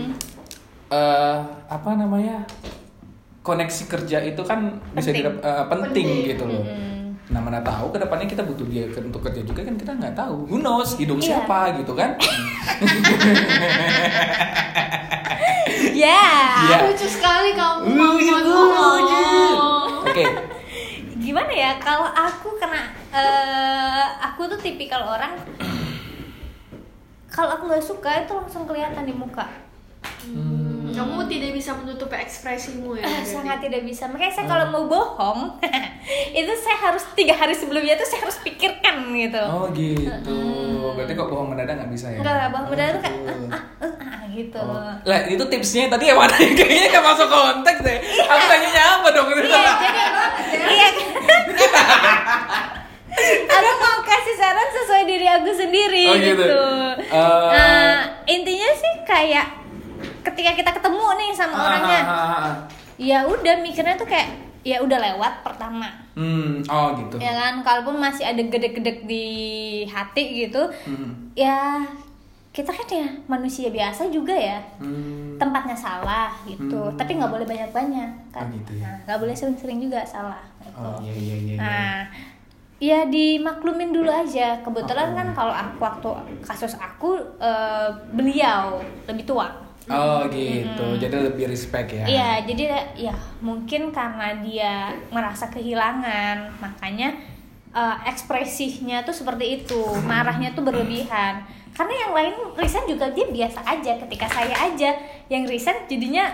[0.91, 1.37] eh,
[1.71, 2.43] apa namanya
[3.45, 4.59] koneksi kerja itu kan
[4.91, 5.15] bisa Penting.
[5.21, 6.27] didap- eh, penting, Penting.
[6.27, 6.65] gitu loh
[7.25, 10.45] nah mana tahu ke depannya kita butuh dia untuk kerja juga kan kita nggak tahu
[10.45, 11.37] who knows hidung Iya.
[11.37, 12.13] siapa gitu kan
[15.95, 16.21] Ya.
[16.61, 16.77] Iya.
[16.85, 19.23] Lucu sekali kamu Uh, lucu.
[20.03, 20.25] Oke
[21.17, 25.33] Gimana ya kalau aku kena eh, aku tuh tipikal orang
[27.27, 29.43] kalau aku nggak suka itu langsung kelihatan di muka.
[30.23, 30.54] Hmm,
[30.95, 33.03] Kamu tidak bisa menutupi ekspresimu ya.
[33.03, 34.07] Eh, sangat tidak bisa.
[34.07, 35.59] Makanya saya kalau mau bohong
[36.39, 39.41] itu saya harus tiga hari sebelumnya itu saya harus pikirkan gitu.
[39.41, 40.37] oh gitu
[40.95, 43.33] berarti kok bohong mendadak nggak bisa ya Enggak lah, bohong tuh kayak gitu.
[43.51, 44.59] ah, ah, ah, ah, gitu.
[44.61, 44.93] Oh.
[45.03, 46.31] Lah itu tipsnya tadi yang mana?
[46.37, 47.97] Kayaknya gak masuk konteks deh.
[48.23, 49.27] Aku tanyanya apa dong?
[49.27, 49.59] Iya, jadi
[50.71, 50.89] iya.
[53.55, 56.43] aku mau kasih saran sesuai diri aku sendiri Oh, gitu.
[56.43, 56.63] gitu.
[57.11, 57.49] Eh.
[57.51, 57.95] Nah,
[58.27, 59.47] intinya sih kayak
[60.25, 62.55] ketika kita ketemu nih sama orangnya, Ah, ah, ah, ah.
[62.97, 64.33] ya udah mikirnya tuh kayak
[64.65, 65.85] ya udah lewat pertama.
[66.17, 67.21] Hmm, oh gitu.
[67.21, 69.27] Ya kan, kalaupun masih ada gede-gede di
[69.85, 71.29] hati gitu, Hmm.
[71.37, 71.85] ya
[72.49, 74.57] kita kan ya manusia biasa juga ya.
[74.79, 75.35] Hmm.
[75.37, 76.95] Tempatnya salah gitu, Hmm.
[76.97, 78.47] tapi nggak boleh banyak-banyak kan.
[78.47, 78.89] Oh, gitu ya.
[78.89, 80.41] Nah, nggak boleh sering-sering juga salah.
[80.59, 80.79] Gitu.
[80.81, 81.53] Oh iya iya iya.
[81.53, 81.57] iya.
[81.59, 81.97] Nah,
[82.75, 84.63] ya dimaklumin dulu aja.
[84.63, 86.09] Kebetulan kan kalau aku waktu
[86.41, 89.51] kasus aku eh, beliau lebih tua.
[89.85, 90.85] Oh gitu.
[90.97, 92.05] Jadi lebih respect ya.
[92.09, 92.63] Iya, jadi
[92.97, 97.13] ya mungkin karena dia merasa kehilangan, makanya
[97.69, 101.45] eh, ekspresinya tuh seperti itu, marahnya tuh berlebihan.
[101.75, 104.95] Karena yang lain resign juga dia biasa aja, ketika saya aja
[105.29, 106.33] yang resign jadinya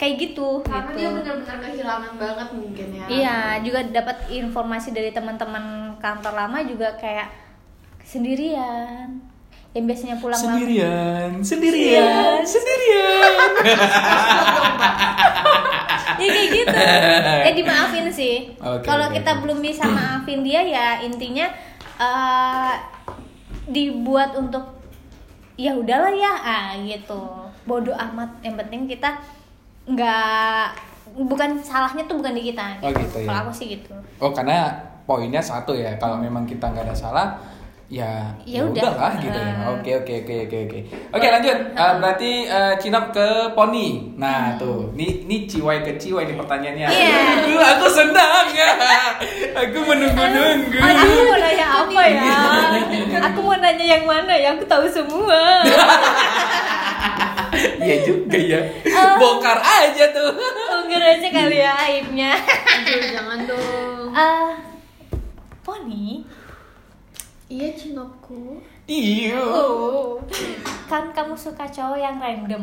[0.00, 0.64] kayak gitu.
[0.64, 0.98] Karena gitu.
[1.04, 3.04] dia benar-benar kehilangan banget mungkin ya.
[3.10, 7.28] Iya, juga dapat informasi dari teman-teman kantor lama juga kayak
[8.00, 9.20] sendirian.
[9.70, 10.50] Yang biasanya pulang malam.
[10.58, 13.38] Sendirian, sendirian, sendirian.
[16.20, 16.76] Ya kayak gitu.
[17.46, 18.36] ya dimaafin sih.
[18.58, 21.46] Oke, Kalau oke, kita belum bisa maafin dia ya intinya
[22.00, 22.74] eh
[23.70, 24.82] dibuat untuk
[25.54, 27.46] ya udahlah ya ah gitu.
[27.62, 28.42] Bodoh amat.
[28.42, 29.22] Yang penting kita
[29.86, 30.66] nggak
[31.14, 32.82] bukan salahnya tuh bukan di kita.
[32.82, 33.26] Oh, gitu ya.
[33.30, 33.94] Kalau aku sih gitu.
[34.18, 34.74] Oh karena
[35.06, 35.94] poinnya satu ya.
[35.96, 37.38] Kalau memang kita nggak ada salah,
[37.90, 38.86] ya Ya ya udah.
[38.94, 39.54] udahlah gitu ya.
[39.74, 40.78] Oke oke oke oke oke.
[41.10, 41.58] Oke lanjut.
[41.74, 44.14] Eh, berarti eh, Cinap ke Poni.
[44.14, 46.86] Nah tuh, ini ini ciwai ke ciwai ini pertanyaannya.
[46.86, 46.94] Hmm.
[46.94, 47.18] Iya.
[47.42, 48.70] Aduh, aku senang ya.
[49.66, 50.78] Aku menunggu-nunggu.
[50.78, 52.22] Oh, aku mau nanya apa ya?
[53.26, 54.54] Aku mau nanya yang mana ya?
[54.54, 55.38] Aku tahu semua.
[57.80, 58.60] Iya juga ya.
[58.86, 59.16] Oh.
[59.18, 60.32] Bongkar aja tuh.
[60.80, 62.32] Ungkir aja kali ya aibnya.
[62.38, 64.04] Aduh, jangan dong.
[64.14, 64.50] Eh,
[65.60, 66.24] Poni,
[67.50, 68.62] Iya, cinopku.
[68.86, 69.42] Iyo.
[69.42, 70.22] oh,
[70.86, 72.62] kan kamu suka cowok yang random.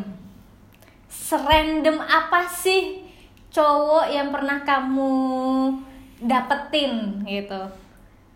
[1.12, 3.04] Serandom apa sih
[3.52, 5.12] cowok yang pernah kamu
[6.24, 7.60] dapetin gitu?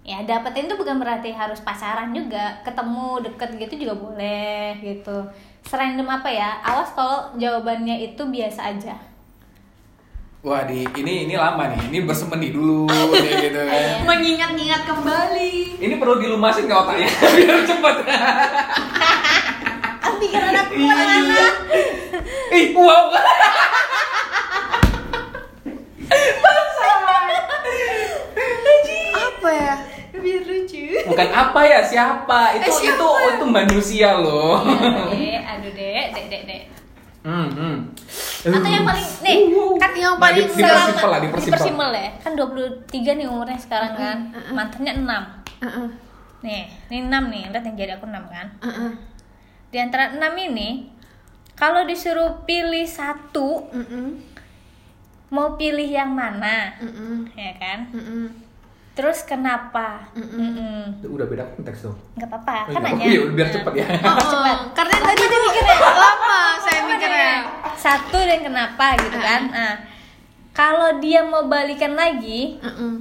[0.05, 5.25] Ya dapetin tuh bukan berarti harus pacaran juga, ketemu deket gitu juga boleh gitu.
[5.65, 6.61] Serandom apa ya?
[6.61, 8.93] Awas kalau jawabannya itu biasa aja.
[10.42, 11.81] Wah di ini ini lama nih.
[11.87, 14.02] Ini bersemedi dulu kayak gitu kan.
[14.02, 15.55] Mengingat-ingat kembali.
[15.78, 17.07] Ini perlu dilumasin ke otaknya
[17.38, 17.96] biar cepet.
[20.02, 20.90] Ah, pikiran aku Iya.
[20.90, 21.46] ke mana-mana.
[22.50, 23.07] Ih, wow.
[29.12, 29.74] Apa ya?
[30.12, 30.83] Biar lucu.
[31.02, 32.40] Bukan apa ya siapa?
[32.55, 32.94] Itu Eh, siapa?
[32.94, 34.62] itu itu manusia loh.
[35.11, 36.62] Dek, aduh dek, dek, dek, dek.
[37.22, 37.76] Hmm, hmm.
[38.44, 39.37] Atau yang paling, nih,
[39.78, 41.46] kan yang Nah, paling di- dipersimpel lah, selama- dipersimpel.
[41.48, 42.09] dipersimpel ya.
[42.18, 44.16] Kan 23 nih umurnya sekarang kan.
[44.50, 45.22] Mantannya 6.
[45.61, 45.88] Heeh.
[46.42, 48.46] Nih, ini 6 nih, lihat yang jadi aku 6 kan.
[48.59, 48.90] Heeh.
[49.68, 50.90] Di antara 6 ini,
[51.55, 54.07] kalau disuruh pilih satu, Heeh.
[55.31, 56.74] mau pilih yang mana?
[56.76, 57.14] Heeh.
[57.33, 57.78] Ya kan?
[57.88, 58.41] Heeh.
[58.92, 60.05] Terus kenapa?
[60.12, 61.00] Mm-mm.
[61.02, 61.96] Udah beda konteks tuh.
[62.12, 62.88] Nggak apa-apa, Oh, kan iya.
[62.90, 63.05] nanya.
[63.05, 63.87] Oh, iya, biar cepet ya.
[63.88, 64.59] Oh, Cepat.
[64.76, 67.33] Karena tadi tuh mikirnya lama saya mikirnya.
[67.74, 69.42] Satu dan kenapa gitu kan?
[69.48, 69.74] Nah,
[70.52, 72.92] kalau dia mau balikan lagi, Heeh.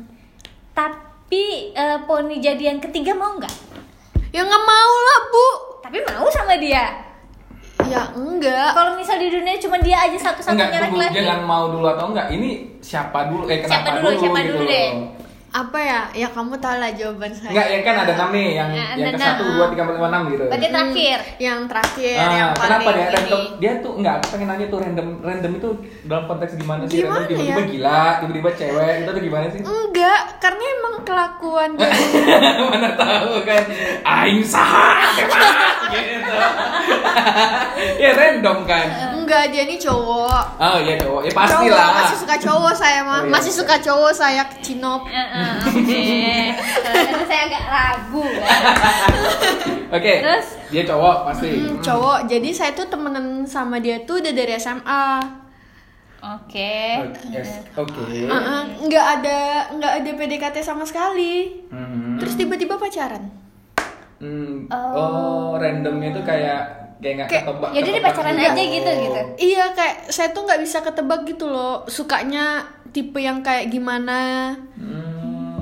[0.72, 3.52] tapi eh, poni jadi yang ketiga mau nggak?
[4.32, 5.48] Ya nggak mau lah bu.
[5.82, 6.88] Tapi mau sama dia.
[7.84, 8.72] Ya enggak.
[8.72, 11.20] Kalau misal di dunia cuma dia aja satu-satunya laki-laki.
[11.20, 12.32] jangan mau dulu atau enggak.
[12.32, 12.50] Ini
[12.80, 13.44] siapa dulu?
[13.46, 14.72] Eh, Siapa kenapa dulu, siapa gitu dulu loh.
[14.72, 14.90] deh.
[15.52, 16.02] Apa ya?
[16.16, 17.52] Ya kamu tahu lah jawaban saya.
[17.52, 20.08] Enggak, ya kan ada enam nih yang Ya, yang ke satu, dua, tiga, empat, lima,
[20.08, 20.44] enam gitu.
[20.48, 21.20] Berarti terakhir.
[21.38, 23.12] Yang terakhir Ah, yang paling kenapa dia ini.
[23.12, 23.42] random?
[23.60, 25.70] Dia tuh enggak, aku pengen nanya tuh random random itu
[26.06, 26.98] dalam konteks gimana sih?
[26.98, 27.68] Gimana random tiba-tiba ya?
[27.68, 29.60] gila, tiba-tiba cewek, itu tuh gimana sih?
[29.62, 31.90] Enggak, karena emang kelakuan dia.
[32.72, 33.64] Mana tahu kan?
[34.02, 35.36] Aing saha gitu.
[38.00, 38.86] ya random kan.
[39.14, 40.44] Enggak, dia ini cowok.
[40.58, 41.90] Oh iya cowok, ya pasti cowok, lah.
[41.98, 43.14] masih suka cowok saya mah.
[43.14, 43.30] Oh, iya.
[43.30, 45.02] Masih suka cowok saya cinop.
[45.08, 46.04] Eh, eh, Oke.
[46.82, 48.26] Karena saya agak ragu.
[48.26, 48.62] kan.
[49.92, 50.14] Oke.
[50.20, 50.48] Terus?
[50.68, 51.50] dia cowok pasti.
[51.52, 52.20] Hmm, cowok.
[52.26, 55.06] Jadi saya tuh temenan sama dia tuh udah dari SMA.
[56.22, 56.74] Oke.
[57.28, 57.98] Yes, oke.
[58.06, 59.40] Heeh, Nggak ada
[59.74, 61.66] nggak ada PDKT sama sekali.
[61.68, 62.16] Hmm.
[62.16, 63.26] Terus tiba-tiba pacaran.
[64.22, 64.94] Hmm, Oh.
[64.94, 66.62] oh, randomnya tuh kayak
[67.02, 67.70] kayak nggak ketebak.
[67.74, 68.46] Jadi dia ketebak pacaran gitu.
[68.48, 69.20] aja gitu gitu.
[69.42, 71.90] Iya kayak saya tuh nggak bisa ketebak gitu loh.
[71.90, 72.46] Sukanya
[72.94, 75.01] tipe yang kayak gimana Hmm.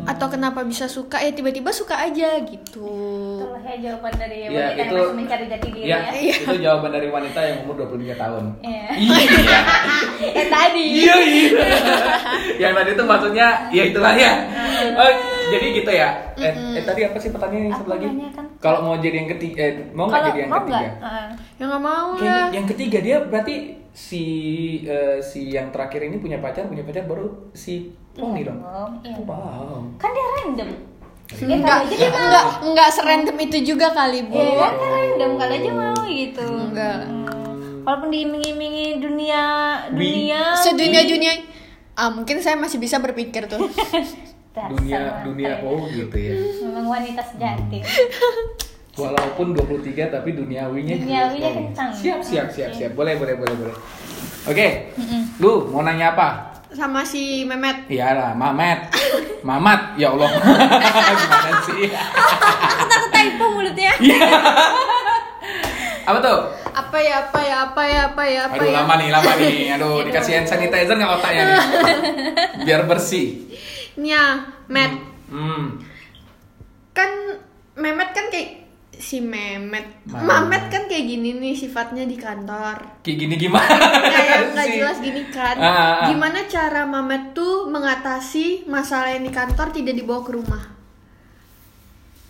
[0.09, 2.89] Atau kenapa bisa suka ya tiba-tiba suka aja gitu.
[3.37, 6.33] Itulah kayak jawaban dari Ya, wanita yang masih mencari jati diri Ya, ya.
[6.33, 8.43] itu jawaban dari wanita yang umur 23 tahun.
[8.65, 8.83] Iya.
[8.97, 9.59] Iya.
[10.33, 10.85] Yang tadi.
[11.05, 11.63] Iya, iya.
[12.57, 14.33] yang tadi itu maksudnya ya itulah ya.
[14.97, 15.11] Oh,
[15.49, 16.09] jadi gitu ya.
[16.37, 18.05] Eh, eh, tadi apa sih pertanyaan yang satu lagi?
[18.33, 18.45] kan.
[18.61, 20.89] Kalau mau jadi yang ketiga, eh, mau nggak jadi yang mau ketiga?
[21.01, 21.27] Heeh.
[21.59, 22.47] Ya nggak mau lah.
[22.53, 23.55] yang ketiga dia berarti
[23.89, 24.23] si
[24.85, 28.59] eh, si yang terakhir ini punya pacar, punya pacar baru si Poni dong.
[29.03, 29.15] Iya.
[29.15, 29.79] Oh, wow.
[29.97, 30.69] Kan dia random.
[31.29, 32.19] Enggak, aja dia mau.
[32.25, 34.33] enggak, enggak serandom itu juga kali, Bu.
[34.33, 36.47] Iya kan kan random kali aja mau gitu.
[36.73, 36.99] Enggak.
[37.05, 37.85] Hmm.
[37.85, 39.41] Walaupun diiming-imingi dunia
[39.89, 41.33] dunia Sedunia dunia
[41.99, 43.59] ah mungkin saya masih bisa berpikir tuh.
[44.59, 46.35] Dasar Dunia dunia oh gitu ya.
[46.67, 47.79] Memang wanita sejati.
[48.99, 51.89] Walaupun 23 tapi duniawinya Duniawinya kencang.
[51.95, 52.91] Siap, siap, siap, siap.
[52.91, 53.75] Boleh, boleh, boleh, boleh.
[54.43, 54.91] Oke.
[55.39, 56.27] Lu mau nanya apa?
[56.75, 57.87] Sama si Memet.
[57.87, 58.91] Iya lah, Mamet.
[59.39, 60.27] Mamat, ya Allah.
[61.23, 61.87] Gimana sih?
[61.95, 63.95] Aku takut typo mulutnya.
[66.03, 66.39] Apa tuh?
[66.75, 68.75] Apa ya, apa ya, apa ya, apa ya, apa Aduh, ya.
[68.83, 69.55] lama nih, lama nih.
[69.79, 71.59] Aduh, dikasih hand sanitizer nggak otaknya nih?
[72.67, 73.47] Biar bersih.
[73.99, 74.93] Nya, Met.
[75.29, 75.77] Hmm.
[76.95, 77.11] Kan
[77.79, 78.67] Memet kan kayak
[78.99, 80.03] si Memet.
[80.11, 80.27] Mamet.
[80.27, 82.99] Mamet kan kayak gini nih sifatnya di kantor.
[82.99, 83.79] Kayak gini gimana?
[84.13, 84.75] Kayak nggak sih?
[84.83, 85.55] jelas gini kan.
[85.55, 86.07] Ah, ah, ah.
[86.11, 90.78] Gimana cara Mamet tuh mengatasi masalah yang di kantor tidak dibawa ke rumah?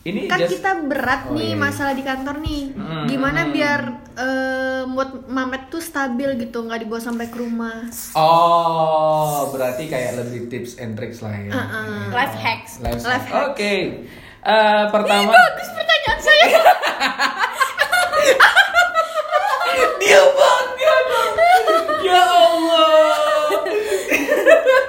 [0.10, 1.62] Ini kan just- kita berat Oh, nih iya, iya.
[1.62, 3.52] masalah di kantor nih Hmm, gimana hmm.
[3.52, 3.82] biar
[4.16, 10.48] eh, mood Mamet tuh stabil gitu nggak dibawa sampai ke rumah Oh, berarti kayak lebih
[10.48, 11.52] tips and tricks lah ya.
[11.52, 12.10] Uh-uh.
[12.10, 12.80] Life hacks.
[12.80, 13.48] Life, Life hacks.
[13.50, 13.74] Oke.
[14.42, 15.30] Eh, pertama.
[15.30, 16.46] bagus pertanyaan saya
[20.00, 20.96] Dia banget.
[22.02, 23.52] ya Allah.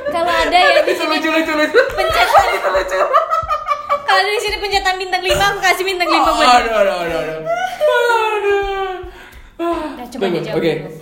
[0.08, 1.80] Kalau ada ya di sini lucu lucu lucu.
[1.92, 2.46] pencetan.
[2.56, 2.98] Itu lucu.
[4.10, 6.58] Kalau di sini pencetan bintang 5 aku kasih bintang 5 Oh, buat dia.
[6.58, 7.38] aduh, aduh, aduh, aduh.
[8.10, 8.98] Aduh.
[9.92, 10.72] Nah, coba Tunggu, dijawab Oke.
[10.74, 10.90] dulu.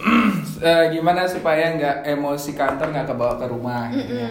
[0.59, 3.87] Eh, gimana supaya nggak emosi kantor nggak kebawa ke rumah?
[3.88, 4.27] gitu ya?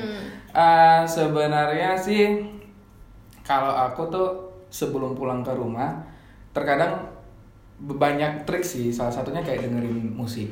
[0.51, 2.43] Eh, sebenarnya sih
[3.41, 4.29] kalau aku tuh
[4.67, 6.03] sebelum pulang ke rumah
[6.51, 6.99] terkadang
[7.79, 10.51] banyak trik sih salah satunya kayak dengerin musik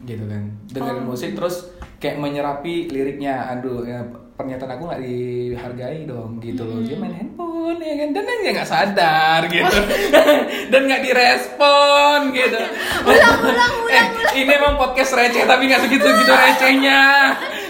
[0.00, 4.00] gitu kan dengerin musik terus kayak menyerapi liriknya aduh ya,
[4.40, 6.80] pernyataan aku nggak dihargai dong gitu loh.
[6.80, 8.08] Dia main handphone ya kan?
[8.10, 9.76] Dan dia nggak sadar gitu.
[10.72, 12.58] Dan nggak direspon gitu.
[13.02, 17.02] Ulang ulang ulang eh, ini emang podcast receh tapi nggak segitu gitu recehnya.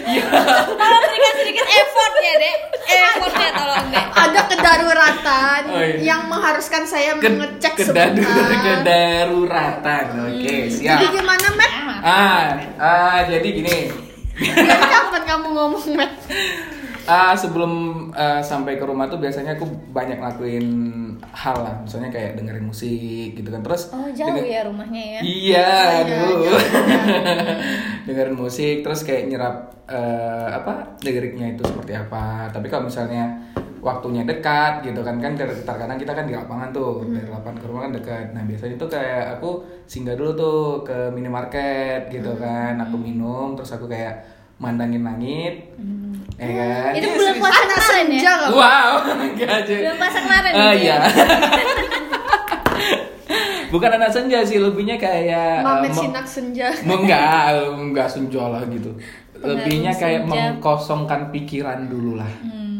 [0.01, 0.25] Ya
[0.65, 2.57] Kalau berikan sedikit effort ya, Dek.
[2.83, 4.05] Effortnya tolong, Dek.
[4.11, 5.95] ada kedaruratan Oh, iya.
[6.03, 8.49] yang mengharuskan saya Ke- mengecek kedadu- sebentar.
[8.65, 10.05] kedaruratan.
[10.27, 10.97] Oke siap.
[10.97, 11.71] Jadi gimana Met?
[12.01, 13.77] ah ah jadi gini
[14.43, 16.13] kapan kamu ngomong Met?
[17.03, 17.71] Ah, sebelum
[18.11, 20.67] ah, sampai ke rumah tuh biasanya aku banyak ngelakuin
[21.27, 23.61] hal lah, misalnya kayak dengerin musik gitu kan.
[23.61, 25.19] Terus Oh, jauh denger- ya rumahnya ya.
[25.19, 26.29] Iya, Oh, iya, aduh.
[26.45, 26.61] jauh,
[28.05, 32.49] dengerin musik terus kayak nyerap eh, apa liriknya itu seperti apa.
[32.49, 33.50] Tapi kalau misalnya
[33.81, 37.65] waktunya dekat gitu kan kan ter- terkadang kita kan di lapangan tuh dari lapangan ke
[37.65, 38.25] rumah kan dekat.
[38.31, 39.49] Nah biasanya tuh kayak aku
[39.83, 42.77] singgah dulu tuh ke minimarket gitu kan.
[42.79, 44.21] Aku minum terus aku kayak
[44.55, 45.73] mandangin langit,
[46.37, 46.93] ya kan?
[46.93, 47.97] Itu Yes, bulan puasa Anak kemarin ya?
[47.97, 48.91] senja loh Wow,
[49.25, 49.73] enggak aja.
[49.75, 50.69] Bulan puasa kemarin ya?
[50.71, 50.97] iya.
[53.71, 58.91] Bukan anak senja sih, lebihnya kayak Mamet eh, sinak senja enggak, enggak senja lah gitu.
[59.33, 60.51] Lebihnya kayak senja.
[60.53, 62.27] mengkosongkan pikiran dulu lah.
[62.27, 62.70] Itu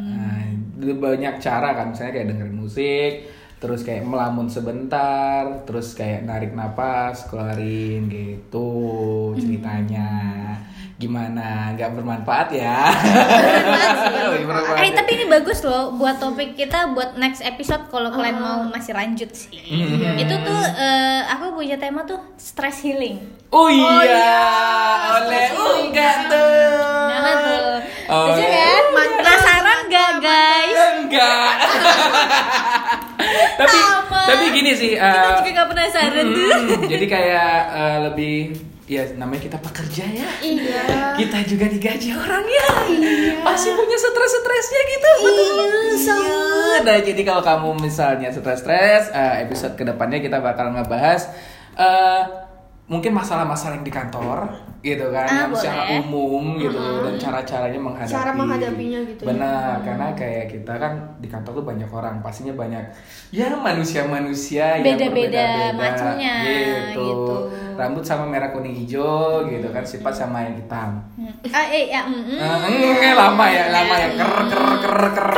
[0.81, 3.13] banyak cara kan, misalnya kayak dengerin musik,
[3.61, 8.69] terus kayak melamun sebentar, terus kayak narik napas, keluarin gitu
[9.37, 10.09] ceritanya.
[11.01, 11.73] Gimana?
[11.73, 12.89] Nggak bermanfaat ya?
[14.37, 14.97] Bermanfaat Eh ya?
[15.01, 19.29] tapi ini bagus loh buat topik kita buat next episode kalau kalian mau masih lanjut
[19.33, 19.49] sih.
[19.65, 20.17] Hmm.
[20.17, 23.17] Itu tuh eh, aku punya tema tuh stress healing.
[23.49, 24.29] Oh iya,
[25.25, 25.49] oleh
[25.89, 26.49] enggak tuh.
[27.41, 27.77] Tuh.
[28.11, 28.45] Oh, iya.
[28.45, 29.20] kan?
[29.91, 30.79] Penasaran gak guys?
[31.03, 31.53] Enggak.
[33.59, 34.21] tapi Sama.
[34.23, 34.91] tapi gini sih.
[34.95, 36.47] Kita eh, juga gak penasaran tuh.
[36.47, 38.37] hmm, jadi kayak eh, lebih
[38.87, 40.29] ya namanya kita pekerja ya.
[40.39, 40.83] Iya
[41.19, 42.67] Kita juga digaji orang ya.
[43.43, 45.11] Pasti punya stres-stresnya gitu.
[45.27, 45.67] Betul.
[45.99, 46.19] Iya.
[46.81, 51.27] Nah, jadi kalau kamu misalnya stres-stres, eh, episode ke depannya kita bakal ngebahas
[51.75, 52.21] eh,
[52.91, 54.51] mungkin masalah-masalah yang di kantor
[54.81, 59.27] gitu kan Ah, yang secara umum gitu dan cara-caranya menghadapi Cara menghadapinya gitu ya.
[59.31, 62.83] benar karena kayak kita kan di kantor tuh banyak orang pastinya banyak
[63.29, 66.99] ya manusia-manusia yang Beda-beda berbeda-beda, macamnya, gitu.
[66.99, 67.35] gitu.
[67.71, 70.99] rambut sama merah kuning hijau gitu kan sifat sama yang hitam
[71.47, 72.99] Ah, eh, ya, mm, mm.
[72.99, 75.29] Eh, lama ya lama ya ker ker ker ker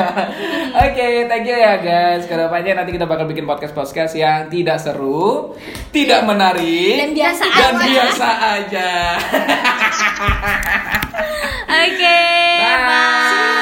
[0.84, 2.24] Oke, thank you ya guys.
[2.24, 5.54] Ke depannya nanti kita bakal bikin podcast podcast yang tidak seru,
[5.90, 7.86] tidak menarik, Dan biasa dan aja.
[7.86, 8.90] biasa aja.
[11.80, 12.18] Oke,
[12.58, 12.78] Bye.
[12.82, 13.59] bye.